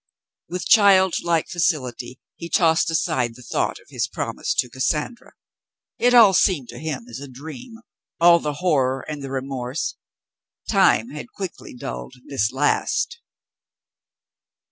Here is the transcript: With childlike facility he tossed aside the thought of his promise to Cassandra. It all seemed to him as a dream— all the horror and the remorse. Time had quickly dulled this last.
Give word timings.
With 0.49 0.65
childlike 0.67 1.47
facility 1.47 2.19
he 2.35 2.49
tossed 2.49 2.89
aside 2.89 3.35
the 3.35 3.43
thought 3.43 3.77
of 3.77 3.89
his 3.91 4.07
promise 4.07 4.55
to 4.55 4.67
Cassandra. 4.67 5.33
It 5.99 6.15
all 6.15 6.33
seemed 6.33 6.69
to 6.69 6.79
him 6.79 7.05
as 7.07 7.19
a 7.19 7.27
dream— 7.27 7.75
all 8.19 8.39
the 8.39 8.53
horror 8.65 9.01
and 9.07 9.23
the 9.23 9.29
remorse. 9.29 9.97
Time 10.67 11.09
had 11.09 11.31
quickly 11.31 11.75
dulled 11.75 12.15
this 12.25 12.51
last. 12.51 13.19